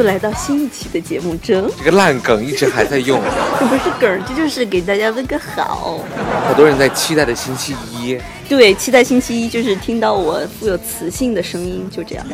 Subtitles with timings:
[0.00, 3.20] 又来到新一期的节目中，这个烂梗一直还在用。
[3.58, 6.00] 这 不是梗，这就是给大家问个好。
[6.46, 8.18] 好多人在期待的星期一。
[8.48, 12.24] 对，期待星期一就是听到我富有磁性的声音，就这样。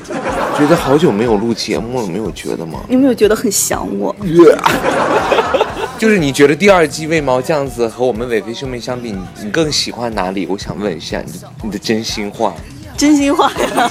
[0.56, 2.78] 觉得好久没有录节目了，没有觉得吗？
[2.88, 4.14] 有没有觉得很想我？
[5.98, 10.46] 就是你觉得第二季为毛这样子和我们伟飞兄妹相比，你你更喜欢哪里？
[10.48, 12.54] 我想问一下你的你的真心话。
[12.96, 13.91] 真心话呀。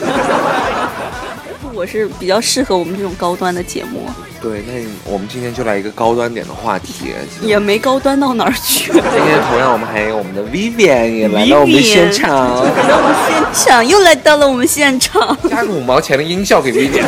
[1.76, 4.10] 我是比较适合我们这种高端的节目。
[4.42, 7.14] 对，那我们今天就来一个高端点的话题。
[7.42, 8.92] 也没高端到哪儿去。
[8.94, 12.64] 今天同样我们还有我们的 Vivian 也来到我们现场。
[12.64, 15.38] 来到我们现场，又来到了我们现场。
[15.50, 17.04] 加个五毛钱的音效给 Vivian。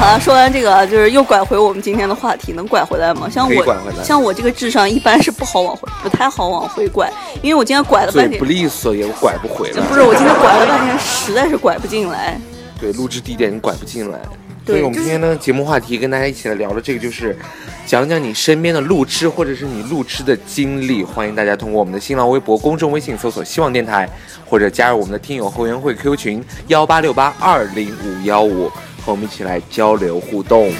[0.00, 3.28] 好了，说完这个，就是又拐回我们今天的话题，能拐回来吗？
[3.28, 7.12] 像我，像我这个智商一般是不好往回，不太好往回拐，
[7.42, 9.82] 因为我今天拐了半天，不利索也拐不回来。
[9.82, 12.40] 不是，我今天拐了半天，实在是拐不进来。
[12.80, 14.18] 对，录制地点你拐不进来。
[14.64, 17.38] 所以我们今天呢，节目话题跟大家一起来聊的这个就是，
[17.84, 21.04] 讲讲你身边的路痴或者是你路痴的经历。
[21.04, 24.08] 欢迎大家通过我们的新浪微博、公众微信搜索“希望电台”，
[24.48, 28.70] 或者加入我们的听友后援会 QQ 群幺八六八二零五幺五。
[29.00, 30.72] 和我们一起来交流互动。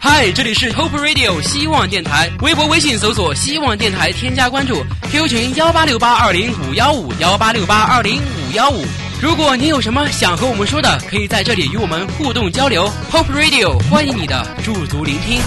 [0.00, 8.84] 嗨，这里是 Hope Radio 希望电台，微博、微信搜索“希望电台”，添加关注 Q 群幺八六八二零五幺五幺八六八二零五幺五。
[9.20, 12.90] 如果你有什么想和我们说的，可以在这里与我们互动交流。
[13.12, 15.40] Hope Radio 欢迎你的驻足聆听。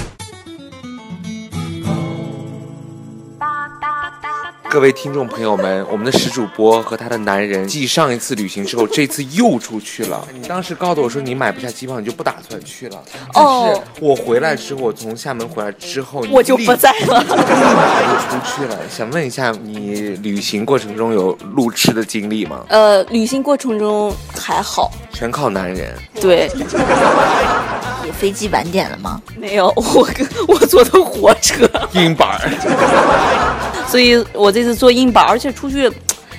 [4.72, 10.26] 各位听众朋友们，我们的石主播和他的男人继上一次旅行之后，这次又出去了。
[10.34, 12.98] 你当时告诉我说你买不下机票，你就不打算去了。
[13.34, 18.80] 哦，我回来之后，我从厦门回来之后，我就不在了，立马就出去了。
[18.90, 22.64] 想问一下，你旅行过程中有路痴的经历吗？
[22.70, 25.94] 呃，旅行过程中还好，全靠男人。
[26.22, 26.50] 对。
[28.22, 29.20] 你飞机晚点了吗？
[29.36, 30.08] 没有， 我
[30.48, 32.40] 我坐的火车，硬板儿。
[33.90, 35.92] 所以我这次坐硬板，而且出去，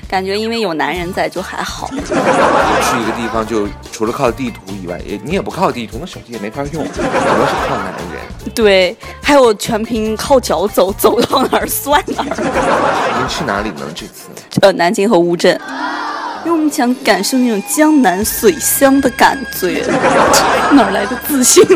[0.09, 1.89] 感觉因为有男人在就还好。
[1.89, 8.23] 去一个地方就除了靠地图以外，也你也不靠地图，那手机也没法用，主要是靠男人。
[8.55, 13.19] 对，还有全凭靠脚走，走到哪儿算哪儿。
[13.19, 13.81] 您去哪里呢？
[13.93, 14.29] 这次？
[14.61, 15.61] 呃，南京和乌镇，
[16.45, 19.85] 因为我们想感受那种江南水乡的感觉。
[20.75, 21.65] 哪来的自信？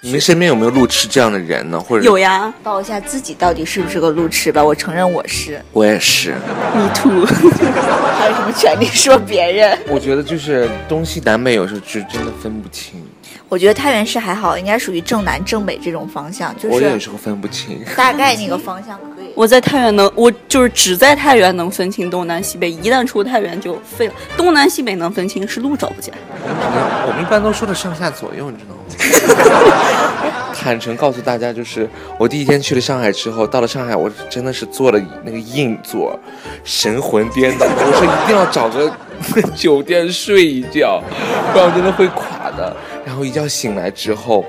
[0.00, 1.78] 你们身边有没有路痴这样的人呢？
[1.78, 4.64] 或者有呀，报一下自己到底是不是个路痴吧。
[4.64, 6.36] 我承认我是，我也是。
[6.74, 7.26] Me too。
[8.18, 9.76] 还有什么权利说别人？
[9.88, 13.04] 我觉得就是东西南北有时候就真的分不清。
[13.48, 16.54] 我觉得太原市还好，应该属于正南正北这种方向。
[16.56, 19.32] 就是我有时候分不清，大概那个方向可以。
[19.34, 24.14] 我在太原能，我就是只在太原能分清东南西北，一旦出太原就废了。
[24.36, 26.12] 东南西北能分清，是路找不见。
[26.44, 28.78] 我们一般都说的上下左右，你知道吗？
[30.60, 36.18] 坦诚告诉大家，就是我第一天去了上海之后，到了上海，我真的是坐了那个硬座，
[36.64, 37.64] 神魂颠倒。
[37.64, 38.92] 我说一定要找个
[39.54, 41.00] 酒店睡一觉，
[41.52, 42.76] 不然我真的会垮的。
[43.08, 44.44] 然后一觉醒来之后，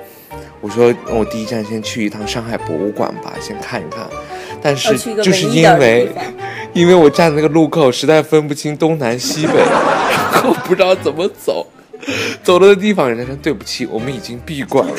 [0.60, 4.06] 我说我第一站先去一趟上海博物馆吧，先看一看。
[4.62, 6.10] 但是就是因为，
[6.76, 9.54] 因为我站那个路口实在分不清东南西北，
[10.34, 11.66] 然后不知道怎么走，
[12.44, 14.94] 走的地方人家说对不起，我们已经闭馆了。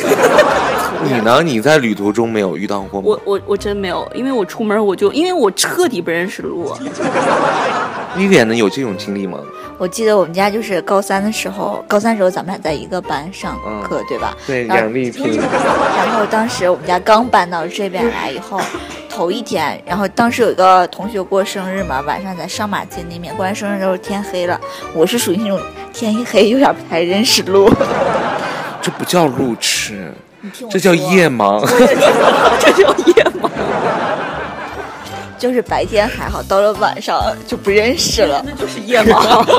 [1.05, 1.43] 你呢？
[1.43, 3.09] 你在旅途中没有遇到过吗？
[3.09, 6.75] 我我我真没有，因为我出门我就因为我彻底不认识路。
[8.17, 8.55] 你脸呢？
[8.55, 9.39] 有这种经历吗？
[9.81, 14.37] 我记得我们家就是高三的时候，高三时候咱们俩在一个班上课，对吧？
[14.47, 15.41] 对，两立拼。
[15.97, 18.61] 然后当时我们家刚搬到这边来以后。
[19.12, 24.59] 头一天，然后当时有一个同学过生日嘛，晚上在上马街那边，过完生日之后天黑了，
[24.94, 25.61] 我是属于那种
[25.93, 27.69] 天一黑有点不太认识路。
[28.81, 30.15] 这不叫路痴，
[30.71, 31.61] 这叫夜盲。
[32.61, 33.12] 这叫夜
[33.43, 33.50] 盲。
[35.40, 38.44] 就是白天还好，到了晚上 就不认识了。
[38.46, 39.44] 那就是夜猫。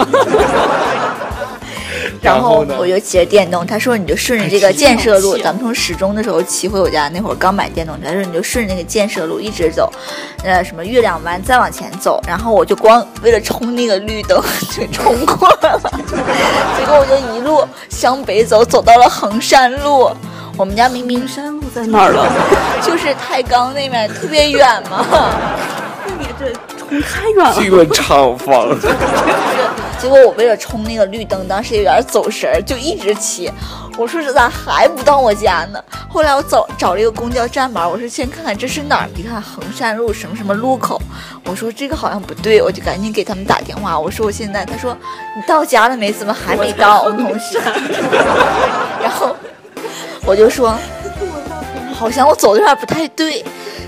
[2.21, 9.91] 然后呢我就骑着电动，他说你就顺着这个建设路，咱们从始终的时候骑回我家那会儿刚买电动车，他说你就顺着那个建设路一直走，
[10.43, 14.39] 呃，什么月亮湾再往前走，然后我就光为了冲那个绿灯
[14.71, 15.81] 就冲过了，
[16.77, 20.11] 结果我就一路向北走，走到了衡山路。
[20.57, 22.27] 我们家明明山路在哪儿了？
[22.83, 25.05] 就是太钢那边特别远嘛，
[26.41, 27.53] 这冲太远了。
[27.53, 28.67] 进了厂房，
[29.99, 33.51] 结果我为了冲那个绿灯，当时有点走神儿，就一直骑。
[33.97, 35.83] 我说这咋还不到我家呢？
[36.09, 39.09] 后来我找找了一个公交站牌，我说先看看这是哪儿。
[39.15, 40.99] 一看衡山路什么什么路口，
[41.45, 43.99] 我说这个好像不对，我就赶紧给他们打电话。
[43.99, 44.97] 我说我现在，他说
[45.35, 46.11] 你到家了没？
[46.11, 47.03] 怎么还没到？
[47.03, 47.59] 我们同事。
[49.01, 49.35] 然后
[50.25, 50.75] 我就说，
[52.01, 53.45] 好像我走的有点不太对。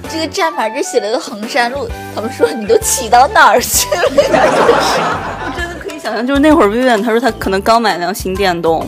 [0.07, 4.03] 这个站牌这写了个衡山路，他们说你都骑到哪儿去了？
[4.05, 8.87] 我真的可以想象，就是那会儿薇薇安他说他可能刚买辆新电动，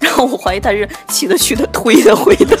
[0.00, 2.56] 然后我怀疑他是骑的去的，推的回的。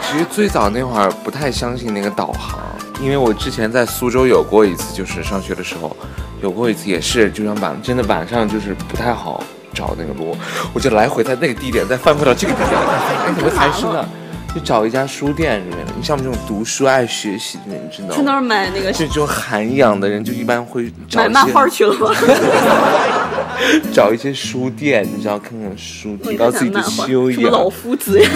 [0.00, 2.58] 其实最早那会儿不太相信那个导航，
[2.98, 5.94] 因为我之前在苏州有过一次，就是上学的时候
[6.40, 9.42] 有过一次，也是就像晚真的晚上就是不太好
[9.74, 10.34] 找那个路，
[10.72, 14.08] 我就来回在那个地点再翻回到这个地点，哎怎么还是那？
[14.58, 18.14] 就找一家书店里面的，你像我们这种读书爱学习的人，你知道吗？
[18.16, 22.10] 去那儿买那个这种涵养的人，就一般会找买漫画去了吗？
[23.92, 27.68] 找一些书店，你知道看看书，提高自己的修什么老。
[27.68, 28.28] 夫子呀？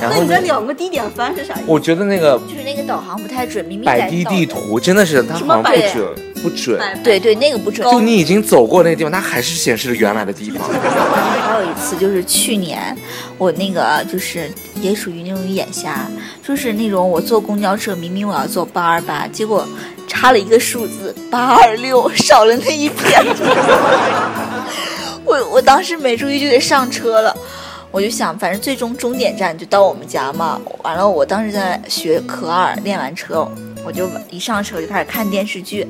[0.00, 1.62] 然后那你在两个地点翻是啥意思？
[1.66, 6.80] 我觉得那个就是那个导航不太准，明明百地地图真的是它好像不准，不准。
[7.04, 7.88] 对对，那个不准。
[7.90, 10.68] 就你已经走过那个地方，它还是显示了原来的地方。
[11.76, 12.96] 次就是去年，
[13.38, 14.50] 我那个就是
[14.80, 16.06] 也属于那种眼瞎，
[16.42, 19.66] 就是那种我坐公交车，明明我要坐八二八，结果
[20.08, 23.22] 差了一个数字八二六，少了那一撇。
[25.24, 27.36] 我我当时没注意就得上车了。
[27.92, 30.60] 我就想，反正最终终点站就到我们家嘛。
[30.82, 33.48] 完了，我当时在学科二，练完车，
[33.84, 35.86] 我就一上车就开始看电视剧，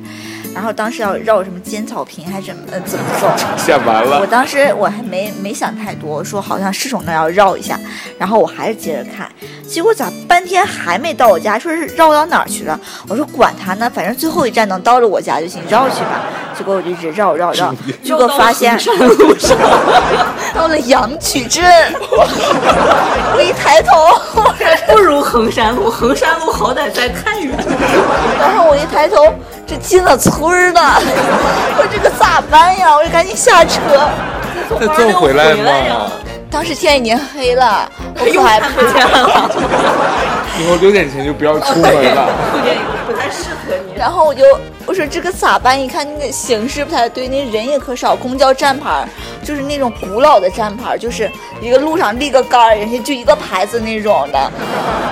[0.56, 7.78] 然后当时要绕什么尖草坪还是怎么呃怎么走，下完我，当时我还没没想太多，我说好像是从那要绕一下，
[8.18, 9.30] 然后我还是接着看，
[9.68, 12.80] 结果咋半天还没到我家，说是绕到哪儿去了？
[13.06, 16.22] 我说管他呢，反正最后一站能到了我家就行，绕去吧。
[16.56, 19.54] 结果我就一直绕绕绕， 结果发现路上，
[20.54, 21.62] 到了阳曲镇，
[22.00, 23.92] 我一抬头，
[24.90, 27.54] 不如衡山路，衡山路好歹在太原。
[28.40, 29.34] 然后我一抬头，
[29.66, 31.00] 这进了村儿了，
[31.76, 32.94] 我这个咋办呀？
[32.96, 33.80] 我就赶紧下车。
[34.80, 36.12] 再坐回来回来呀嘛。
[36.48, 37.90] 当时天已经黑了，
[38.20, 38.80] 我又看不。
[38.80, 39.50] 了，
[40.58, 42.28] 以后六点前就不要出门了。
[42.54, 43.55] 六点不太适合你。
[43.94, 44.44] 然后我就
[44.86, 45.80] 我说这个咋办？
[45.80, 49.06] 一看那个形式不太对，那人也可少，公交站牌
[49.42, 51.30] 就是那种古老的站牌，就是
[51.60, 54.50] 一个路上立个杆，人家就一个牌子那种的。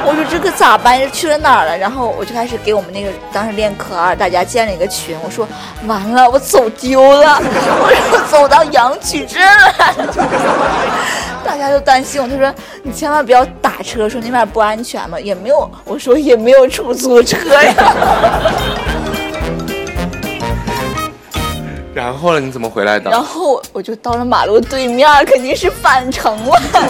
[0.06, 1.10] 我说这个咋办？
[1.12, 1.76] 去了哪儿了？
[1.76, 5.16] 然后我就开始给我们那个当时练科二，大家建了一个群。
[5.24, 5.46] 我说
[5.86, 9.74] 完了，我走丢了，我说走到阳曲镇了。
[11.44, 17.74] 大家都担心我，他说你千万不要打车，说那边不安全嘛，也没有，我说也没有出租车呀。
[21.94, 22.40] 然后呢？
[22.40, 23.08] 你怎么回来的？
[23.10, 26.60] 然后我就到了马路对面，肯定是返程了。
[26.72, 26.80] 直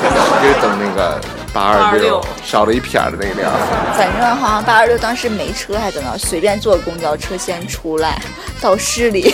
[0.48, 1.20] 接等那个
[1.54, 3.52] 八二六826少了一撇的那辆。
[3.96, 8.20] 反正好像八二六当时没车，还在那儿随便坐公交车先出来
[8.60, 9.32] 到市里。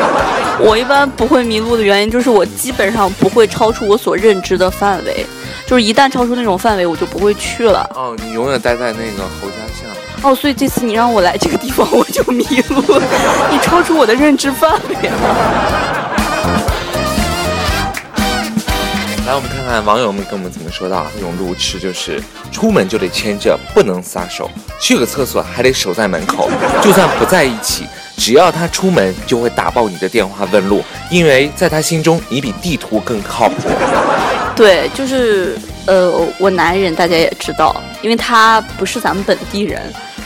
[0.62, 5.26] 我一般不会迷路的原因就是我基本上不会超出我所认知的范围，
[5.66, 7.90] 就是一旦超出那种范围，我就不会去了。
[7.94, 9.90] 哦，你永远待在那个侯家巷。
[10.22, 13.02] 哦，所以这次你让我来这个地方，我就迷路了，
[13.50, 15.89] 你超出我的认知范围了。
[19.30, 22.20] 来，我们看看网友们跟我们怎么说到这种路痴，就是
[22.50, 24.44] 出门就得牵着，不能撒手；
[24.80, 26.50] 去个厕所还得守在门口，
[26.82, 30.82] 就算不在一起，只要他出门就会打爆你的电话问路，
[31.12, 33.68] 因为在他心中你比地图更靠谱。
[34.56, 35.56] 对，就是
[35.86, 39.80] 呃，我男人大家也知道，因为他不是咱们本地人，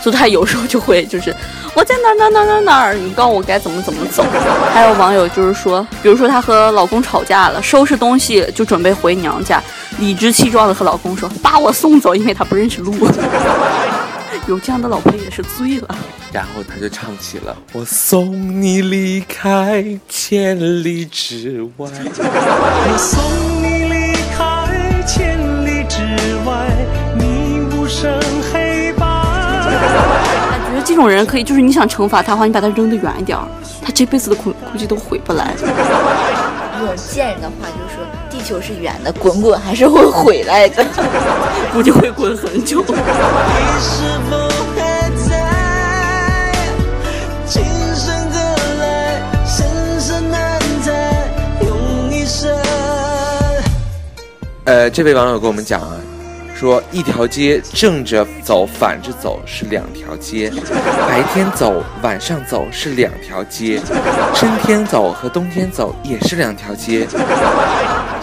[0.04, 1.34] 所以他有时候就会就是
[1.74, 4.22] 我在哪儿哪儿哪儿哪儿哪儿，你告诉我该怎么怎么走。
[4.70, 9.62] 还有网友就是说，比如说她和老公吵架了，收拾东西就准备回娘家，
[9.98, 12.94] 理直气壮的和老公说把我送走，因为他不认识路。
[14.46, 15.96] 有这样的老婆也是醉了。
[16.30, 23.63] 然后他就唱起了“我送你离开千里之外我送
[30.84, 33.44] 这种人可以，就是你想惩罚他的话，你把他扔得远一点儿，
[33.82, 35.54] 他这辈子的估估计都回不来。
[36.80, 40.84] 用贱人的话就是说，地球是圆的，滚滚还是会回来的。
[41.72, 42.84] 估计会滚很久。
[42.86, 42.94] 你
[43.80, 44.36] 是否
[44.76, 46.52] 还在？
[47.46, 47.64] 今
[47.94, 48.38] 生何
[48.80, 49.22] 来？
[49.46, 49.66] 生
[49.98, 50.92] 生难猜，
[51.62, 52.54] 用一生。”。
[54.66, 55.96] 呃，这位网友跟我们讲啊，
[56.64, 60.50] 说一条街正着走、反着走是两条街，
[61.06, 63.78] 白天走、晚上走是两条街，
[64.34, 67.06] 春天走和冬天走也是两条街。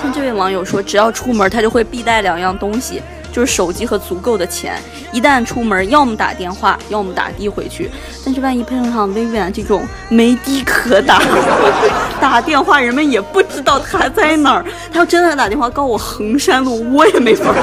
[0.01, 2.99] 像这位网友说，只要出门，他就会必带两样东西，
[3.31, 4.81] 就是手机和足够的钱。
[5.11, 7.89] 一旦出门，要么打电话，要么打的回去。
[8.25, 11.21] 但是万一碰上薇薇安这种没的可打，
[12.19, 14.65] 打电话人们也不知道他在哪儿。
[14.91, 17.55] 他要真的打电话告我衡山路，我也没法儿。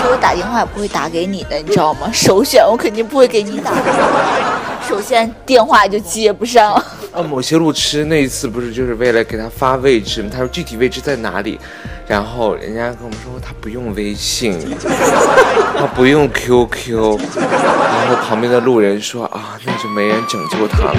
[0.00, 2.10] 所以我打电话也不会打给你的，你知道吗？
[2.12, 3.70] 首选我肯定不会给你打。
[4.90, 6.74] 首先电话就接不上，
[7.12, 10.28] 啊，某些路痴那一次不是就是为了给他发位置吗？
[10.32, 11.60] 他说具体位置在哪里，
[12.08, 14.58] 然后人家跟我们说他不用微信，
[15.78, 20.94] 他不用 QQ，然后旁边的路人说啊，那就没人拯救他了。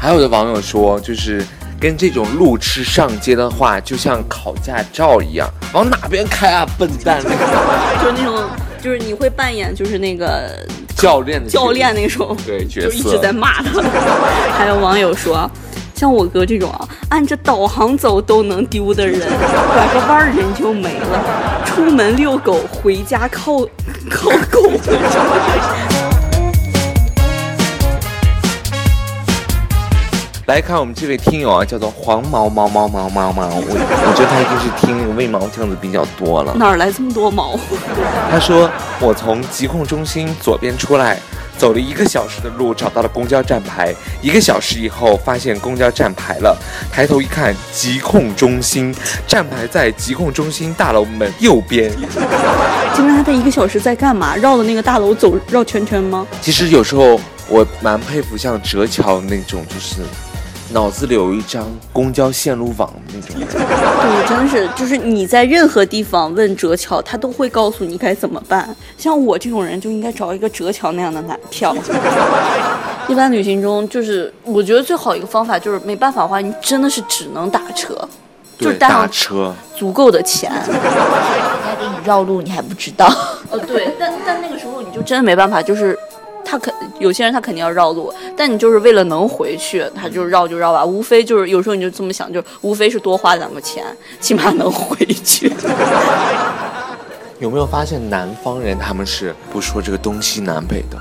[0.00, 1.40] 还有的网友说，就是
[1.80, 7.20] 跟这种路痴上街的话，就像考驾照一样，往哪边开啊，笨蛋！
[7.24, 8.44] 就是那种，
[8.82, 10.58] 就是你会扮演就是那个
[10.94, 13.82] 教练的教练那种，对角就一直在骂他。
[14.52, 15.50] 还有网友说，
[15.94, 21.64] 像我哥这种啊，按着导航走都能丢的人，拐个弯人就没了。
[21.64, 23.60] 出门遛狗，回家靠
[24.10, 24.70] 靠狗。
[30.50, 36.52] 来看我们这位听友啊，叫做黄毛毛毛毛毛毛，我我觉得他一定是听那个喂毛这样子比较多了。
[36.56, 37.56] 哪儿来这么多毛？
[38.28, 41.20] 他说我从疾控中心左边出来，
[41.56, 43.94] 走了一个小时的路，找到了公交站牌。
[44.20, 46.58] 一个小时以后，发现公交站牌了，
[46.90, 48.92] 抬头一看，疾控中心
[49.28, 51.92] 站牌在疾控中心大楼门右边。
[52.96, 54.34] 请问他这一个小时在干嘛？
[54.34, 56.26] 绕着那个大楼走绕圈圈吗？
[56.40, 60.02] 其实有时候我蛮佩服像哲桥那种，就是
[60.72, 63.48] 脑子里有一张公交线路网那种人。
[63.48, 68.68] 对，真的是，就是你在任何地方问哲桥，他都会告诉你该怎么办。
[68.96, 71.74] 像我这种人就应该找一个哲桥那样的男票。
[73.08, 77.94] 一般旅行中，就是我觉得最好一个方法就是没办法的话，你真的是只能打车，
[78.56, 79.52] 就是对，打带上车。
[79.76, 80.52] 足够的钱。
[80.52, 83.06] 人家给你绕路，你还不知道。
[83.50, 85.98] 哦，对，但但那个时候你就真的没办法，就是
[86.50, 93.84] 他肯有些人他肯定要绕路，但你就是为了能回去，他就绕就绕吧，无非就是有时候你就这么想，就无非是多花两个钱，
[94.18, 95.52] 起码能回去。
[97.38, 100.98] 有没有发现南方人他们是不说这个东西南北的？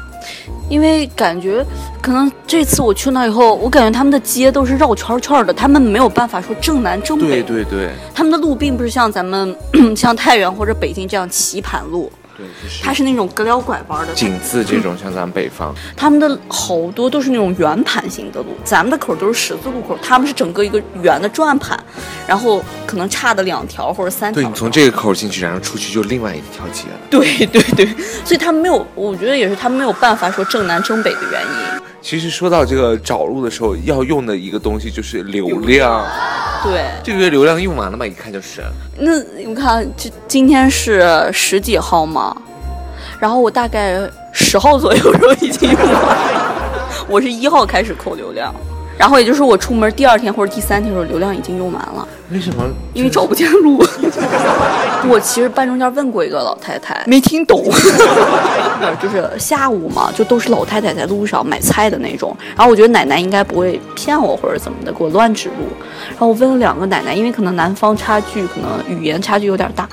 [0.70, 1.66] 因为感觉
[2.00, 7.28] 可能这次我去那以后，我感觉他们的街都是绕圈圈的，他们没有办法说正南正北。
[7.28, 9.54] 对对对他们的路并不是像咱们
[9.98, 12.10] 像太原或者北京这样棋盘路，
[12.40, 14.14] 对，就是它是那种隔撩拐弯的。
[14.14, 21.78] 井字这种，像咱们北方，他们的好多都是那种圆盘型的路，咱们的口都是十字路口，他们是整个一个圆的转盘，
[22.26, 24.42] 然后可能差的两条或者三条。
[24.42, 27.00] 对你从这个口进去，然后出去就另外一条街了。
[27.10, 27.86] 对 对对，
[28.24, 31.82] 所以他们没有，我觉得也是他们没有办法说正南正北的原因。
[32.02, 36.06] 其实说到这个找路的时候，要用的一个东西就是流量。
[36.64, 38.06] 对，这个月流量用完了嘛？
[38.06, 38.62] 一看就是。
[38.98, 42.36] 那你看，就今天是十几号嘛，
[43.20, 44.00] 然后我大概
[44.34, 48.54] 十号左右时候已经用完了，我是一号开始扣流量，
[49.00, 52.06] 然后也就是我出门第二天或者第三天的时候，流量已经用完了。
[52.32, 52.66] 为什么？
[52.94, 53.82] 因为找不见路。
[55.08, 57.64] 我其实半中间问过一个老太太，没听懂。
[59.02, 62.36] 就是下午嘛，就都是老太太在路上买菜的那种。
[62.58, 65.66] 然后我觉得奶奶应该不会骗我或者怎么的，给我乱指路。
[66.10, 69.88] 然后我问了两个奶奶，因为可能南方差距，可能语言差距有点大，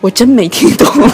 [0.00, 0.86] 我真没听懂。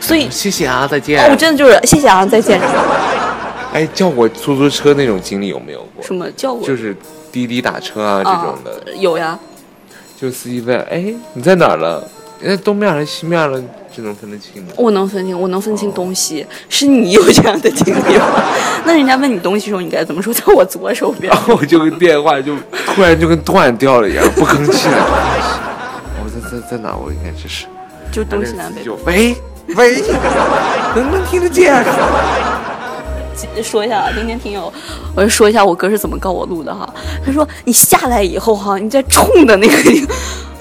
[0.00, 1.22] 所以，谢谢啊，再见。
[1.22, 2.58] 哦，我真的就是谢谢啊，再见。
[3.74, 6.04] 哎，叫过出租车那种经历有没有过？
[6.04, 6.64] 什么叫过？
[6.66, 6.96] 就是
[7.32, 9.38] 滴滴打车啊这种的，啊有呀。
[10.16, 12.08] 就司机问，哎，你在哪儿了？
[12.44, 13.60] 哎，东面还是西面了？
[13.94, 14.68] 这能分得清吗？
[14.76, 16.46] 我能分清，我能分清东西。
[16.68, 18.42] 是你有这样的经历吗？
[18.86, 20.32] 那人家问你东西的时候，你该怎么说？
[20.32, 21.42] 在我左手边然。
[21.42, 22.54] 后 我就跟电话就
[22.86, 25.04] 突然就跟断掉了一样，不吭气了。
[26.22, 26.94] 我 在在在哪？
[26.96, 27.66] 我应该这是
[28.12, 28.84] 就东西南北。
[28.84, 29.34] 有喂
[29.76, 30.00] 喂，
[30.94, 31.74] 能不能听得见？
[33.62, 34.72] 说一下啊，今天听友，
[35.14, 36.88] 我就说一下我哥是怎么告我录的哈。
[37.24, 39.74] 他说你下来以后哈，你再冲的那个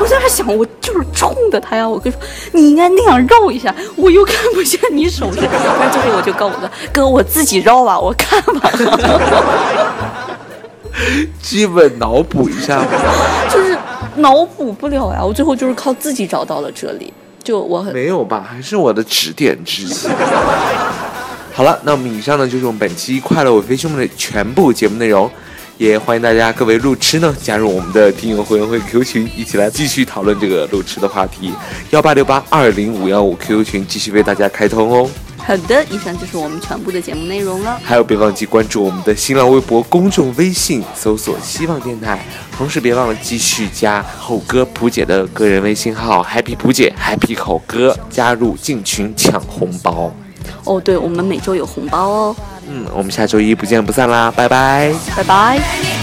[0.00, 1.88] 我在那想，我就是冲的他呀。
[1.88, 2.18] 我哥说
[2.52, 5.40] 你应该那样绕一下，我又看不见你手势。
[5.42, 8.70] 那最后我就告我哥，哥我自己绕吧，我看吧。
[11.40, 12.86] 基本脑补一下吧。
[13.52, 13.76] 就是
[14.16, 17.12] 脑补不了呀，我最后就是靠自己找到了这里。
[17.42, 18.44] 就我很没有吧？
[18.46, 19.94] 还是我的指点之一。
[21.52, 25.30] 好了，那我们以上呢就是我们本期《快乐我飞兄们》的全部节目内容，
[25.76, 31.52] 也欢迎大家各位路痴呢加入我们的听友会员会 Q 群，一起来继续讨论这个路痴的话题。
[31.90, 35.10] 幺八六八二零五幺五 QQ 群继续为大家开通哦。
[35.36, 37.80] 好的，以上就是我们全部的节目内容了。
[37.82, 42.24] 还有，别忘记关注我们的新浪微博、公众微信，搜索“希望电台”。
[42.56, 50.14] 同时，别忘了继续加猴哥普姐的个人微信号 “Happy 普姐 ”，Happy 猴哥，加入进群抢红包。
[50.64, 52.36] 哦，对，我们每周有红包哦。
[52.68, 54.92] 嗯，我们下周一不见不散啦，拜拜。
[55.16, 55.99] 拜拜。